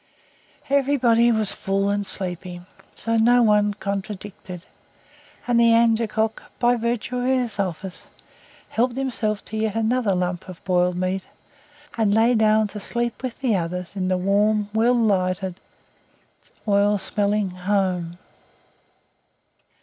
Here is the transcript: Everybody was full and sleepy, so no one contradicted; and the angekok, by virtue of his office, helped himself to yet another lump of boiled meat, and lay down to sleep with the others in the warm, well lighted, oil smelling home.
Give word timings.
Everybody 0.71 1.31
was 1.31 1.51
full 1.51 1.89
and 1.89 2.07
sleepy, 2.07 2.61
so 2.95 3.17
no 3.17 3.43
one 3.43 3.75
contradicted; 3.75 4.65
and 5.45 5.59
the 5.59 5.73
angekok, 5.73 6.41
by 6.57 6.75
virtue 6.75 7.19
of 7.19 7.27
his 7.27 7.59
office, 7.59 8.07
helped 8.69 8.97
himself 8.97 9.45
to 9.45 9.57
yet 9.57 9.75
another 9.75 10.15
lump 10.15 10.49
of 10.49 10.63
boiled 10.65 10.95
meat, 10.95 11.27
and 11.99 12.15
lay 12.15 12.33
down 12.33 12.65
to 12.69 12.79
sleep 12.79 13.21
with 13.21 13.39
the 13.41 13.55
others 13.55 13.95
in 13.95 14.07
the 14.07 14.17
warm, 14.17 14.71
well 14.73 14.95
lighted, 14.95 15.59
oil 16.67 16.97
smelling 16.97 17.51
home. 17.51 18.17